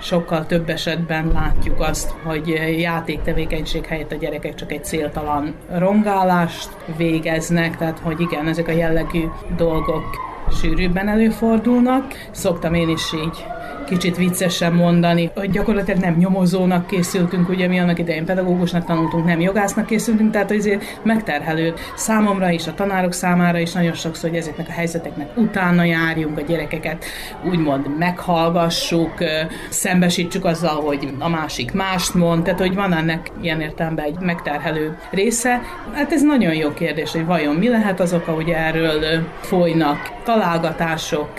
[0.02, 2.48] sokkal több esetben látjuk azt, hogy
[2.80, 9.24] játéktevékenység helyett a gyerekek csak egy céltalan rongálást végeznek, tehát hogy igen, ezek a jellegű
[9.58, 10.06] dolgok
[10.62, 12.14] sűrűbben előfordulnak.
[12.32, 13.46] Szoktam én is így
[13.86, 19.40] kicsit viccesen mondani, hogy gyakorlatilag nem nyomozónak készültünk, ugye mi annak idején pedagógusnak tanultunk, nem
[19.40, 24.68] jogásznak készültünk, tehát azért megterhelő számomra is, a tanárok számára is nagyon sokszor, hogy ezeknek
[24.68, 27.06] a helyzeteknek utána járjunk, a gyerekeket
[27.50, 29.14] úgymond meghallgassuk,
[29.70, 34.98] szembesítsük azzal, hogy a másik mást mond, tehát hogy van ennek ilyen értelemben egy megterhelő
[35.12, 35.62] része.
[35.94, 41.30] Hát ez nagyon jó kérdés, hogy vajon mi lehet az oka, hogy erről folynak találgatások,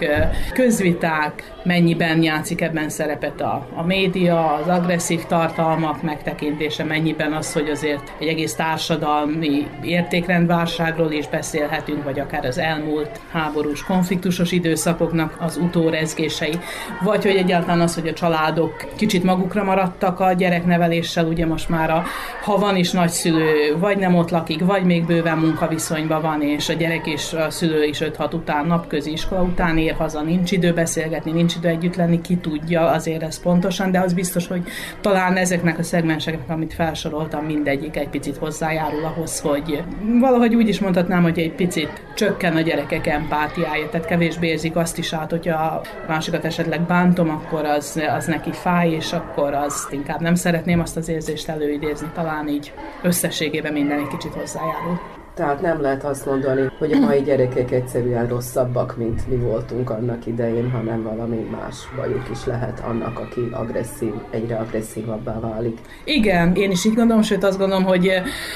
[0.52, 7.68] közviták, mennyiben játszik ebben szerepet a, a média, az agresszív tartalmak megtekintése, mennyiben az, hogy
[7.68, 15.56] azért egy egész társadalmi értékrendválságról is beszélhetünk, vagy akár az elmúlt háborús, konfliktusos időszakoknak az
[15.56, 16.58] utórezgései,
[17.02, 21.90] vagy hogy egyáltalán az, hogy a családok kicsit magukra maradtak a gyerekneveléssel, ugye most már
[21.90, 22.02] a,
[22.44, 26.72] ha van is nagyszülő, vagy nem ott lakik, vagy még bőven munkaviszonyban van, és a
[26.72, 31.32] gyerek és a szülő is 5-6 után, napközi iskola után ér haza, nincs idő beszélgetni,
[31.32, 34.62] nincs idő együtt lenni, ki tudja azért ez pontosan, de az biztos, hogy
[35.00, 39.82] talán ezeknek a szegmenseknek, amit felsoroltam, mindegyik egy picit hozzájárul ahhoz, hogy
[40.20, 44.98] valahogy úgy is mondhatnám, hogy egy picit csökken a gyerekek empátiája, tehát kevésbé érzik azt
[44.98, 49.92] is át, hogyha a másikat esetleg bántom, akkor az, az neki fáj, és akkor azt
[49.92, 55.25] inkább nem szeretném azt az érzést előidézni, talán így összességében minden egy kicsit hozzájárul.
[55.36, 60.26] Tehát nem lehet azt mondani, hogy a mai gyerekek egyszerűen rosszabbak, mint mi voltunk annak
[60.26, 65.78] idején, hanem valami más bajuk is lehet annak, aki agresszív, egyre agresszívabbá válik.
[66.04, 68.10] Igen, én is így gondolom, sőt azt gondolom, hogy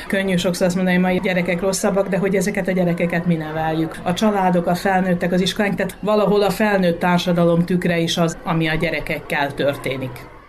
[0.08, 3.94] könnyű sokszor azt mondani, hogy mai gyerekek rosszabbak, de hogy ezeket a gyerekeket mi neveljük.
[4.02, 8.68] A családok, a felnőttek, az iskolánk, tehát valahol a felnőtt társadalom tükre is az, ami
[8.68, 10.39] a gyerekekkel történik.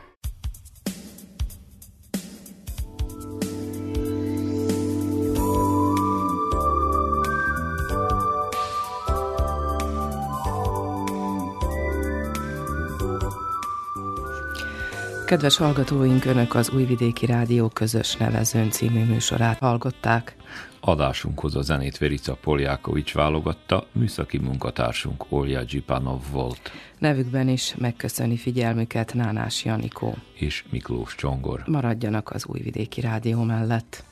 [15.31, 20.35] Kedves hallgatóink, Önök az Újvidéki Rádió közös nevezőn című műsorát hallották.
[20.79, 26.71] Adásunkhoz a zenét Verica Poljákovics válogatta, műszaki munkatársunk Olja Gyipanov volt.
[26.97, 31.63] Nevükben is megköszöni figyelmüket Nánás Janikó és Miklós Csongor.
[31.67, 34.03] Maradjanak az Újvidéki Rádió mellett.